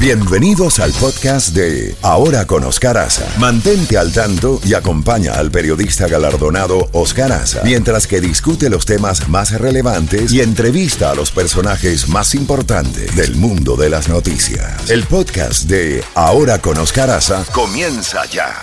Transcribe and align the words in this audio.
Bienvenidos 0.00 0.78
al 0.78 0.92
podcast 0.92 1.56
de 1.56 1.96
Ahora 2.02 2.46
con 2.46 2.62
Oscar 2.62 2.96
Aza. 2.98 3.26
Mantente 3.36 3.98
al 3.98 4.12
tanto 4.12 4.60
y 4.64 4.74
acompaña 4.74 5.32
al 5.32 5.50
periodista 5.50 6.06
galardonado 6.06 6.88
Oscar 6.92 7.32
Aza 7.32 7.62
mientras 7.64 8.06
que 8.06 8.20
discute 8.20 8.70
los 8.70 8.86
temas 8.86 9.28
más 9.28 9.50
relevantes 9.60 10.32
y 10.32 10.40
entrevista 10.40 11.10
a 11.10 11.16
los 11.16 11.32
personajes 11.32 12.08
más 12.08 12.36
importantes 12.36 13.16
del 13.16 13.34
mundo 13.34 13.74
de 13.74 13.90
las 13.90 14.08
noticias. 14.08 14.88
El 14.88 15.02
podcast 15.02 15.64
de 15.64 16.04
Ahora 16.14 16.60
con 16.60 16.78
Oscar 16.78 17.10
Aza 17.10 17.44
comienza 17.52 18.24
ya. 18.26 18.54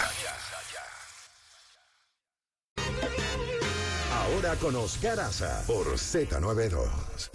Ahora 4.10 4.56
con 4.56 4.74
Oscar 4.78 5.20
Aza 5.20 5.64
por 5.68 5.86
Z92. 5.96 7.30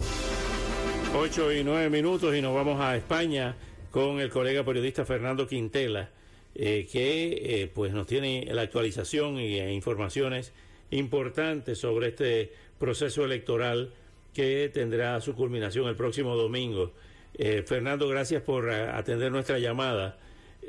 8 1.13 1.51
y 1.51 1.63
9 1.63 1.89
minutos 1.91 2.33
y 2.35 2.41
nos 2.41 2.55
vamos 2.55 2.81
a 2.81 2.95
España 2.95 3.55
con 3.91 4.21
el 4.21 4.29
colega 4.29 4.63
periodista 4.63 5.05
Fernando 5.05 5.45
Quintela, 5.45 6.09
eh, 6.55 6.87
que 6.91 7.63
eh, 7.63 7.71
pues 7.73 7.93
nos 7.93 8.07
tiene 8.07 8.47
la 8.51 8.61
actualización 8.63 9.37
y 9.37 9.59
e 9.59 9.73
informaciones 9.73 10.53
importantes 10.89 11.77
sobre 11.77 12.07
este 12.07 12.53
proceso 12.79 13.25
electoral 13.25 13.93
que 14.33 14.71
tendrá 14.73 15.19
su 15.19 15.35
culminación 15.35 15.87
el 15.87 15.95
próximo 15.95 16.35
domingo. 16.35 16.93
Eh, 17.37 17.63
Fernando, 17.65 18.07
gracias 18.07 18.41
por 18.41 18.69
atender 18.69 19.31
nuestra 19.31 19.59
llamada. 19.59 20.17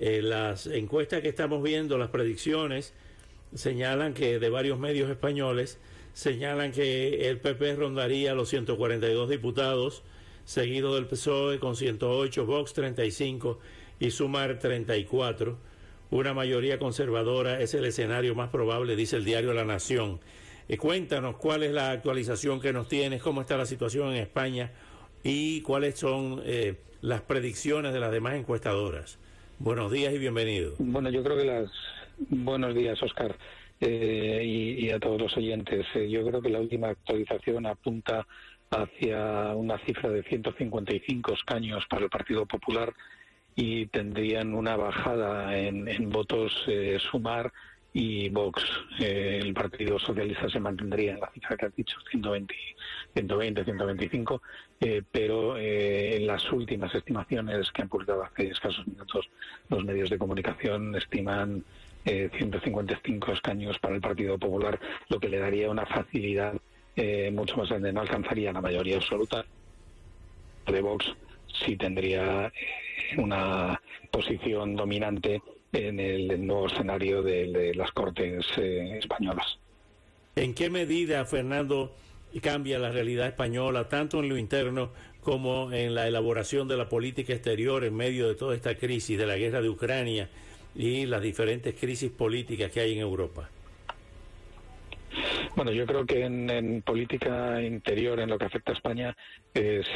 las 0.01 0.66
encuestas 0.66 1.20
que 1.20 1.29
estamos 1.29 1.62
viendo, 1.62 1.98
las 1.98 2.10
predicciones, 2.10 2.93
señalan 3.54 4.15
que 4.15 4.38
de 4.38 4.48
varios 4.48 4.79
medios 4.79 5.10
españoles, 5.10 5.79
señalan 6.12 6.73
que 6.73 7.29
el 7.29 7.38
PP 7.38 7.77
rondaría 7.77 8.34
los 8.34 8.48
142 8.48 9.29
diputados, 9.29 10.02
seguido 10.45 10.95
del 10.95 11.06
PSOE 11.06 11.59
con 11.59 11.77
108, 11.77 12.46
Vox 12.46 12.73
35 12.73 13.59
y 14.01 14.10
Sumar 14.10 14.59
34. 14.59 15.56
Una 16.10 16.34
mayoría 16.34 16.78
conservadora 16.78 17.60
es 17.60 17.74
el 17.74 17.85
escenario 17.85 18.35
más 18.35 18.51
probable, 18.51 18.96
dice 18.96 19.16
el 19.16 19.24
diario 19.24 19.54
La 19.54 19.65
Nación. 19.65 20.20
Eh, 20.68 20.76
cuéntanos 20.76 21.37
cuál 21.37 21.63
es 21.63 21.73
la 21.73 21.90
actualización 21.90 22.60
que 22.60 22.73
nos 22.73 22.88
tienes, 22.88 23.23
cómo 23.23 23.40
está 23.40 23.57
la 23.57 23.66
situación 23.66 24.10
en 24.10 24.16
España 24.16 24.73
y 25.23 25.60
cuáles 25.63 25.98
son 25.98 26.43
eh, 26.45 26.76
las 27.01 27.23
predicciones 27.23 27.93
de 27.93 28.01
las 28.01 28.13
demás 28.13 28.35
encuestadoras. 28.35 29.18
Buenos 29.59 29.90
días 29.90 30.13
y 30.13 30.18
bienvenido. 30.18 30.74
Bueno, 30.79 31.10
yo 31.10 31.23
creo 31.23 31.37
que 31.37 31.45
las... 31.45 31.70
Buenos 32.29 32.74
días, 32.74 33.02
Oscar, 33.02 33.37
eh, 33.83 34.43
y, 34.45 34.91
a 34.91 35.01
todos 35.01 35.21
los 35.21 35.37
oyentes. 35.37 35.87
yo 36.09 36.25
creo 36.25 36.41
que 36.41 36.51
la 36.51 36.61
última 36.61 36.88
actualización 36.91 37.66
apunta 37.66 38.27
hacia 38.71 39.55
una 39.55 39.79
cifra 39.79 40.09
de 40.09 40.23
155 40.23 41.35
escaños 41.35 41.85
para 41.88 42.05
el 42.05 42.10
Partido 42.10 42.47
Popular 42.47 42.95
y 43.55 43.87
tendrían 43.87 44.55
una 44.55 44.77
bajada 44.77 45.59
en, 45.59 46.10
votos 46.10 46.65
eh, 46.69 46.99
sumar 47.10 47.53
y 47.93 48.29
Vox. 48.30 48.63
Eh, 49.01 49.41
el 49.43 49.53
Partido 49.53 49.99
Socialista 49.99 50.49
se 50.49 50.60
mantendría 50.60 51.13
en 51.13 51.21
la 51.21 51.30
cifra 51.33 51.57
que 51.57 51.66
has 51.66 51.77
dicho, 51.77 51.99
120, 52.10 52.55
120 53.15 53.65
125, 53.65 54.43
pero 55.10 55.59
eh, 55.59 56.16
en 56.16 56.27
las 56.27 56.51
últimas 56.53 56.95
estimaciones 56.95 57.71
que 57.73 57.83
han 57.83 57.88
publicado 57.88 58.25
hace 58.25 58.49
escasos 58.49 58.87
minutos 58.87 59.29
los 59.69 59.85
medios 59.85 60.09
de 60.09 60.19
comunicación 60.19 60.95
estiman 60.95 61.65
155 62.04 63.32
escaños 63.32 63.78
para 63.78 63.95
el 63.95 64.00
Partido 64.00 64.38
Popular, 64.38 64.78
lo 65.08 65.20
que 65.20 65.28
le 65.28 65.38
daría 65.38 65.70
una 65.70 65.86
facilidad 65.86 66.54
eh, 66.97 67.31
mucho 67.32 67.56
más 67.56 67.69
grande, 67.69 67.92
no 67.92 68.00
alcanzaría 68.00 68.53
la 68.53 68.60
mayoría 68.60 68.97
absoluta 68.97 69.44
de 70.66 70.80
Vox, 70.80 71.06
sí 71.47 71.76
tendría 71.76 72.47
eh, 72.47 72.53
una 73.19 73.80
posición 74.10 74.76
dominante 74.76 75.41
en 75.72 75.98
el 75.98 76.47
nuevo 76.47 76.66
escenario 76.66 77.22
de, 77.22 77.72
las 77.75 77.91
Cortes 77.92 78.47
eh, 78.58 78.98
españolas. 78.98 79.58
¿En 80.36 80.54
qué 80.54 80.69
medida, 80.70 81.24
Fernando, 81.24 81.94
cambia 82.42 82.78
la 82.78 82.91
realidad 82.91 83.26
española, 83.26 83.88
tanto 83.88 84.20
en 84.20 84.28
lo 84.28 84.36
interno 84.36 84.91
como 85.22 85.72
en 85.72 85.94
la 85.94 86.08
elaboración 86.08 86.68
de 86.68 86.76
la 86.76 86.88
política 86.88 87.32
exterior 87.32 87.84
en 87.84 87.94
medio 87.94 88.28
de 88.28 88.34
toda 88.34 88.54
esta 88.54 88.74
crisis 88.74 89.16
de 89.16 89.26
la 89.26 89.36
guerra 89.36 89.62
de 89.62 89.68
Ucrania 89.68 90.28
y 90.75 91.06
las 91.06 91.22
diferentes 91.22 91.75
crisis 91.75 92.10
políticas 92.10 92.71
que 92.71 92.81
hay 92.81 92.93
en 92.93 93.00
Europa? 93.00 93.49
Bueno, 95.62 95.78
yo 95.78 95.86
creo 95.86 96.04
que 96.04 96.24
en, 96.24 96.82
política 96.82 97.62
interior, 97.62 98.18
en 98.18 98.30
lo 98.30 98.36
que 98.36 98.46
afecta 98.46 98.72
a 98.72 98.74
España, 98.74 99.16
es, 99.54 99.86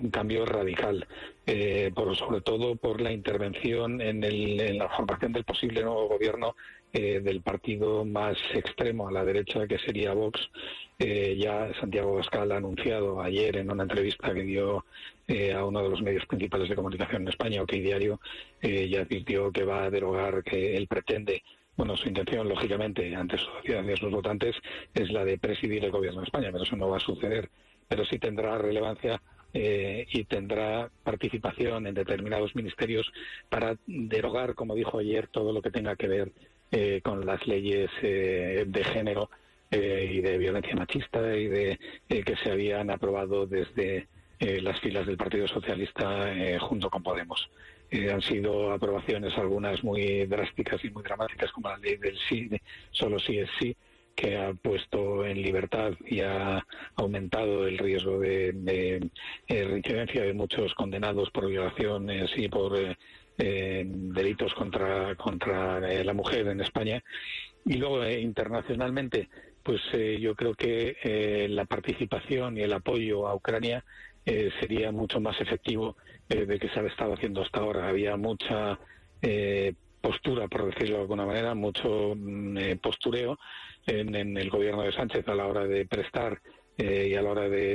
un 0.00 0.08
cambio 0.10 0.46
radical, 0.46 1.06
eh, 1.44 1.92
por, 1.94 2.16
sobre 2.16 2.40
todo 2.40 2.74
por 2.76 3.02
la 3.02 3.12
intervención 3.12 4.00
en, 4.00 4.78
la 4.78 4.88
formación 4.88 5.34
del 5.34 5.44
posible 5.44 5.82
nuevo 5.82 6.08
gobierno 6.08 6.56
eh, 6.94 7.20
del 7.20 7.42
partido 7.42 8.02
más 8.06 8.38
extremo 8.54 9.08
a 9.08 9.12
la 9.12 9.22
derecha, 9.22 9.66
que 9.66 9.78
sería 9.78 10.14
Vox. 10.14 10.40
Eh, 10.98 11.36
ya 11.38 11.70
Santiago 11.78 12.16
Gascal 12.16 12.52
ha 12.52 12.56
anunciado 12.56 13.20
ayer 13.20 13.58
en 13.58 13.70
una 13.70 13.82
entrevista 13.82 14.32
que 14.32 14.42
dio 14.42 14.86
a 15.54 15.64
uno 15.66 15.82
de 15.82 15.90
los 15.90 16.00
medios 16.00 16.24
principales 16.24 16.70
de 16.70 16.76
comunicación 16.76 17.22
en 17.22 17.28
España, 17.28 17.62
OK 17.62 17.72
Diario, 17.72 18.20
ya 18.62 19.02
advirtió 19.02 19.52
que 19.52 19.64
va 19.64 19.84
a 19.84 19.90
derogar, 19.90 20.42
que 20.42 20.76
él 20.76 20.88
pretende 20.88 21.42
bueno, 21.76 21.96
su 21.96 22.08
intención, 22.08 22.48
lógicamente, 22.48 23.14
ante 23.14 23.38
su 23.38 23.46
sociedad 23.46 23.82
y 23.82 23.96
sus 23.96 24.10
votantes, 24.10 24.56
es 24.94 25.10
la 25.10 25.24
de 25.24 25.38
presidir 25.38 25.84
el 25.84 25.90
gobierno 25.90 26.20
de 26.20 26.26
España, 26.26 26.50
pero 26.52 26.64
eso 26.64 26.76
no 26.76 26.88
va 26.88 26.98
a 26.98 27.00
suceder. 27.00 27.50
Pero 27.88 28.04
sí 28.04 28.18
tendrá 28.18 28.58
relevancia 28.58 29.20
eh, 29.52 30.06
y 30.12 30.24
tendrá 30.24 30.90
participación 31.02 31.86
en 31.86 31.94
determinados 31.94 32.54
ministerios 32.54 33.12
para 33.48 33.76
derogar, 33.86 34.54
como 34.54 34.76
dijo 34.76 34.98
ayer, 34.98 35.26
todo 35.26 35.52
lo 35.52 35.60
que 35.60 35.72
tenga 35.72 35.96
que 35.96 36.06
ver 36.06 36.32
eh, 36.70 37.00
con 37.02 37.26
las 37.26 37.44
leyes 37.48 37.90
eh, 38.02 38.64
de 38.66 38.84
género 38.84 39.30
y 39.72 40.20
de 40.20 40.36
violencia 40.36 40.74
machista 40.74 41.36
y 41.36 41.46
de 41.46 41.78
que 42.08 42.34
se 42.42 42.50
habían 42.50 42.90
aprobado 42.90 43.46
desde 43.46 44.08
las 44.40 44.80
filas 44.80 45.06
del 45.06 45.16
Partido 45.16 45.46
Socialista 45.46 46.34
junto 46.58 46.90
con 46.90 47.04
Podemos. 47.04 47.48
Eh, 47.90 48.10
han 48.10 48.22
sido 48.22 48.72
aprobaciones 48.72 49.36
algunas 49.36 49.82
muy 49.82 50.24
drásticas 50.26 50.84
y 50.84 50.90
muy 50.90 51.02
dramáticas, 51.02 51.50
como 51.50 51.70
la 51.70 51.78
ley 51.78 51.96
del 51.96 52.16
sí, 52.28 52.48
solo 52.92 53.18
sí 53.18 53.38
es 53.38 53.50
sí, 53.58 53.76
que 54.14 54.36
ha 54.36 54.52
puesto 54.54 55.26
en 55.26 55.42
libertad 55.42 55.94
y 56.06 56.20
ha 56.20 56.64
aumentado 56.94 57.66
el 57.66 57.78
riesgo 57.78 58.20
de, 58.20 58.52
de, 58.52 59.10
eh, 59.48 59.82
de 59.82 60.34
muchos 60.34 60.72
condenados 60.74 61.30
por 61.30 61.48
violaciones 61.48 62.30
y 62.36 62.48
por 62.48 62.78
eh, 62.78 63.84
delitos 63.86 64.54
contra, 64.54 65.16
contra 65.16 65.80
la 65.80 66.14
mujer 66.14 66.46
en 66.46 66.60
España. 66.60 67.02
Y 67.64 67.74
luego, 67.74 68.08
internacionalmente, 68.08 69.28
pues 69.62 69.80
yo 70.18 70.34
creo 70.34 70.54
que 70.54 71.46
la 71.50 71.64
participación 71.64 72.56
y 72.56 72.62
el 72.62 72.72
apoyo 72.72 73.26
a 73.26 73.34
Ucrania 73.34 73.84
sería 74.24 74.92
mucho 74.92 75.20
más 75.20 75.40
efectivo 75.40 75.96
eh, 76.30 76.46
de 76.46 76.60
que 76.60 76.68
se 76.68 76.78
ha 76.78 76.86
estado 76.86 77.14
haciendo 77.14 77.42
hasta 77.42 77.58
ahora. 77.58 77.88
Había 77.88 78.16
mucha 78.16 78.78
eh, 79.20 79.74
postura, 80.00 80.46
por 80.46 80.72
decirlo 80.72 80.96
de 80.96 81.02
alguna 81.02 81.26
manera, 81.26 81.54
mucho 81.54 82.14
mm, 82.14 82.56
eh, 82.56 82.76
postureo 82.76 83.36
en, 83.84 84.36
el 84.36 84.48
gobierno 84.48 84.82
de 84.82 84.92
Sánchez 84.92 85.26
a 85.26 85.34
la 85.34 85.46
hora 85.46 85.66
de 85.66 85.86
prestar 85.86 86.40
y 86.78 87.14
a 87.14 87.20
la 87.20 87.30
hora 87.30 87.46
de, 87.46 87.74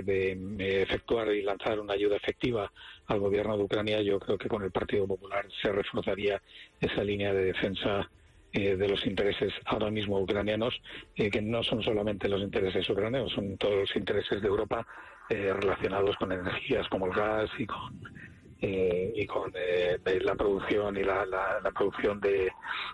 efectuar 0.82 1.32
y 1.32 1.44
lanzar 1.44 1.80
una 1.80 1.94
ayuda 1.94 2.16
efectiva 2.16 2.72
al 3.06 3.20
gobierno 3.20 3.56
de 3.56 3.64
Ucrania. 3.64 4.02
Yo 4.02 4.20
creo 4.20 4.36
que 4.36 4.50
con 4.50 4.64
el 4.64 4.72
Partido 4.72 5.06
Popular 5.06 5.46
se 5.62 5.72
reforzaría 5.72 6.42
esa 6.82 7.04
línea 7.04 7.32
de 7.32 7.46
defensa 7.46 8.10
de 8.56 8.88
los 8.88 9.06
intereses 9.06 9.54
ahora 9.66 9.92
mismo 9.92 10.20
ucranianos, 10.20 10.82
que 11.16 11.42
no 11.42 11.62
son 11.64 11.84
solamente 11.84 12.30
los 12.30 12.42
intereses 12.42 12.90
ucranianos, 12.90 13.32
son 13.34 13.58
todos 13.58 13.76
los 13.76 13.96
intereses 13.96 14.42
de 14.42 14.48
Europa 14.48 14.88
relacionados 15.30 16.16
con 16.18 16.32
energías 16.32 16.88
como 16.88 17.08
el 17.08 17.14
gas 17.14 17.50
y 17.58 17.66
con 17.66 18.00
eh, 18.62 19.12
y 19.16 19.26
con 19.26 19.52
eh, 19.54 20.00
la 20.22 20.34
producción 20.34 20.96
y 20.96 21.04
la, 21.04 21.28
producción 21.76 22.22
de, 22.22 22.52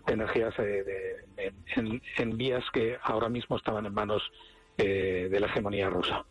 energías 0.07 0.53
eh, 0.57 1.21
en, 2.17 2.37
vías 2.37 2.63
que 2.73 2.97
ahora 3.03 3.29
mismo 3.29 3.57
estaban 3.57 3.85
en 3.85 3.93
manos 3.93 4.21
de 4.75 5.37
la 5.39 5.45
hegemonía 5.45 5.89
rusa. 5.89 6.25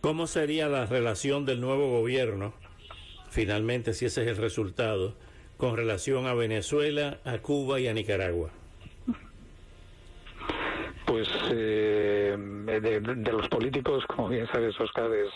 ¿Cómo 0.00 0.26
sería 0.26 0.68
la 0.68 0.86
relación 0.86 1.46
del 1.46 1.60
nuevo 1.60 1.88
gobierno, 1.88 2.52
finalmente, 3.30 3.94
si 3.94 4.06
ese 4.06 4.22
es 4.22 4.28
el 4.28 4.36
resultado, 4.36 5.14
con 5.56 5.76
relación 5.76 6.26
a 6.26 6.34
Venezuela, 6.34 7.18
a 7.24 7.38
Cuba 7.38 7.80
y 7.80 7.88
a 7.88 7.94
Nicaragua? 7.94 8.50
Pues 11.06 11.28
de, 11.50 12.36
de, 12.36 13.32
los 13.32 13.48
políticos, 13.48 14.04
como 14.06 14.28
bien 14.28 14.46
sabes, 14.52 14.78
Oscar, 14.80 15.12
es 15.12 15.30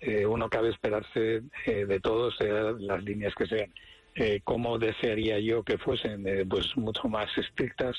eh, 0.00 0.24
uno 0.24 0.48
cabe 0.48 0.70
esperarse 0.70 1.42
eh, 1.66 1.84
de 1.86 2.00
todos, 2.00 2.34
sean 2.38 2.86
las 2.86 3.02
líneas 3.04 3.34
que 3.34 3.46
sean. 3.46 3.72
Eh, 4.14 4.40
cómo 4.42 4.78
desearía 4.78 5.38
yo 5.38 5.62
que 5.62 5.78
fuesen 5.78 6.24
pues 6.48 6.76
mucho 6.76 7.08
más 7.08 7.28
estrictas 7.38 7.96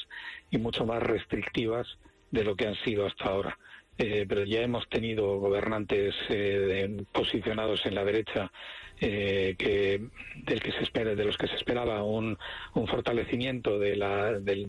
y 0.49 0.57
mucho 0.57 0.85
más 0.85 1.01
restrictivas 1.01 1.87
de 2.31 2.43
lo 2.43 2.55
que 2.55 2.67
han 2.67 2.75
sido 2.83 3.05
hasta 3.05 3.25
ahora. 3.25 3.57
Eh, 3.97 4.25
pero 4.27 4.43
ya 4.45 4.61
hemos 4.61 4.87
tenido 4.89 5.39
gobernantes 5.39 6.15
eh, 6.29 7.03
posicionados 7.11 7.85
en 7.85 7.95
la 7.95 8.03
derecha 8.03 8.51
eh, 8.99 9.55
que 9.57 10.01
del 10.43 10.61
que 10.61 10.71
se 10.71 10.83
espera, 10.83 11.15
de 11.15 11.25
los 11.25 11.37
que 11.37 11.47
se 11.47 11.55
esperaba 11.55 12.03
un, 12.03 12.37
un 12.75 12.87
fortalecimiento 12.87 13.79
de 13.79 13.95
la, 13.95 14.33
de 14.39 14.67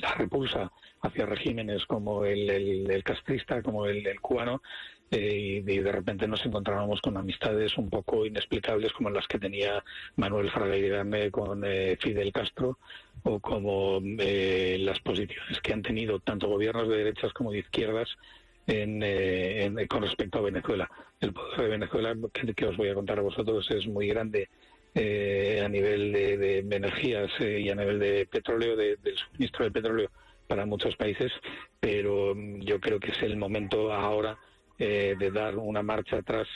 la 0.00 0.14
repulsa 0.14 0.72
hacia 1.02 1.26
regímenes 1.26 1.86
como 1.86 2.24
el, 2.24 2.50
el, 2.50 3.04
castrista, 3.04 3.62
como 3.62 3.86
el, 3.86 4.06
el 4.06 4.20
cubano, 4.20 4.60
eh, 5.12 5.62
y, 5.66 5.78
de 5.80 5.92
repente 5.92 6.28
nos 6.28 6.44
encontrábamos 6.46 7.00
con 7.00 7.16
amistades 7.16 7.76
un 7.76 7.90
poco 7.90 8.24
inexplicables 8.26 8.92
como 8.92 9.10
las 9.10 9.26
que 9.26 9.40
tenía 9.40 9.82
Manuel 10.14 10.50
Fraga 10.50 10.76
con 11.32 11.64
eh, 11.64 11.96
Fidel 12.00 12.32
Castro 12.32 12.78
o 13.24 13.40
como 13.40 14.00
eh, 14.20 14.78
las 14.80 15.00
posiciones 15.00 15.60
que 15.62 15.72
han 15.72 15.82
tenido 15.82 16.20
tanto 16.20 16.48
gobiernos 16.48 16.88
de 16.88 16.98
derechas 16.98 17.32
como 17.32 17.50
de 17.50 17.58
izquierdas 17.58 18.16
en, 18.70 19.86
con 19.86 20.02
respecto 20.02 20.38
a 20.38 20.42
Venezuela. 20.42 20.88
El 21.20 21.32
poder 21.32 21.60
de 21.60 21.68
Venezuela, 21.68 22.14
que, 22.56 22.66
os 22.66 22.76
voy 22.76 22.88
a 22.88 22.94
contar 22.94 23.18
a 23.18 23.22
vosotros, 23.22 23.70
es 23.70 23.86
muy 23.86 24.08
grande 24.08 24.48
a 24.94 25.68
nivel 25.68 26.12
de, 26.12 26.58
energías 26.58 27.30
y 27.40 27.68
a 27.68 27.74
nivel 27.74 27.98
de 27.98 28.26
petróleo, 28.26 28.76
del 28.76 28.98
suministro 29.16 29.64
de 29.64 29.70
petróleo 29.70 30.10
para 30.50 30.66
muchos 30.66 30.96
países, 30.96 31.30
pero 31.78 32.34
mm, 32.34 32.62
yo 32.62 32.80
creo 32.80 32.98
que 32.98 33.12
es 33.12 33.22
el 33.22 33.36
momento 33.36 33.92
ahora 33.92 34.36
eh, 34.78 35.14
de 35.16 35.30
dar 35.30 35.56
una 35.56 35.82
marcha 35.82 36.16
atrás 36.16 36.48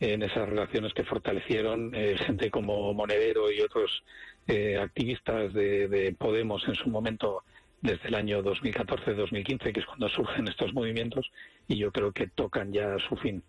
en 0.00 0.22
esas 0.24 0.48
relaciones 0.48 0.92
que 0.92 1.04
fortalecieron 1.04 1.94
eh, 1.94 2.16
gente 2.18 2.50
como 2.50 2.92
Monedero 2.92 3.52
y 3.52 3.60
otros 3.60 4.02
eh, 4.48 4.76
activistas 4.76 5.54
de, 5.54 6.14
Podemos 6.18 6.66
en 6.66 6.74
su 6.74 6.90
momento 6.90 7.44
desde 7.82 8.08
el 8.08 8.14
año 8.14 8.42
2014-2015, 8.42 9.72
que 9.72 9.80
es 9.80 9.86
cuando 9.86 10.08
surgen 10.08 10.48
estos 10.48 10.72
movimientos, 10.72 11.30
y 11.68 11.76
yo 11.76 11.92
creo 11.92 12.12
que 12.12 12.26
tocan 12.26 12.72
ya 12.72 12.96
su 13.08 13.16
fin. 13.16 13.42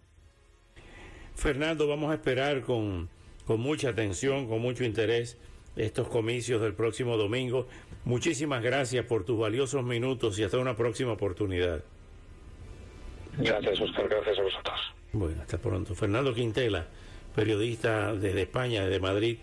Fernando, 1.36 1.88
vamos 1.88 2.12
a 2.12 2.16
esperar 2.16 2.62
con, 2.62 3.10
con 3.46 3.60
mucha 3.60 3.90
atención, 3.90 4.48
con 4.48 4.60
mucho 4.60 4.84
interés 4.84 5.38
estos 5.76 6.08
comicios 6.08 6.62
del 6.62 6.74
próximo 6.74 7.18
domingo. 7.18 7.68
Muchísimas 8.06 8.64
gracias 8.64 9.06
por 9.06 9.24
tus 9.24 9.38
valiosos 9.38 9.84
minutos 9.84 10.40
y 10.40 10.44
hasta 10.44 10.58
una 10.58 10.76
próxima 10.76 11.12
oportunidad. 11.12 11.84
Gracias, 13.38 13.80
Oscar. 13.80 14.10
Gracias 14.10 14.40
a 14.40 14.42
vosotros. 14.42 14.80
Bueno, 15.14 15.42
hasta 15.42 15.58
pronto. 15.60 15.94
Fernando 15.94 16.34
Quintela, 16.34 16.88
periodista 17.36 18.14
desde 18.16 18.42
España, 18.42 18.84
desde 18.84 19.00
Madrid, 19.00 19.38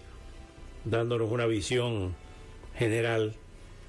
dándonos 0.85 1.31
una 1.31 1.47
visión 1.47 2.17
general 2.77 3.35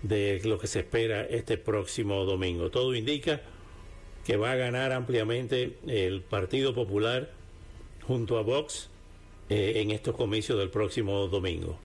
de 0.08 0.40
lo 0.44 0.60
que 0.60 0.68
se 0.68 0.80
espera 0.80 1.26
este 1.26 1.58
próximo 1.58 2.26
domingo. 2.26 2.70
Todo 2.70 2.96
indica 2.96 3.42
que 4.24 4.38
va 4.38 4.52
a 4.52 4.56
ganar 4.56 4.92
ampliamente 4.92 5.78
el 5.88 6.22
Partido 6.22 6.74
Popular 6.74 7.32
junto 8.08 8.38
a 8.38 8.42
Vox 8.42 8.90
eh, 9.50 9.74
en 9.76 9.92
estos 9.92 10.16
comicios 10.16 10.60
del 10.60 10.70
próximo 10.70 11.28
domingo. 11.28 11.80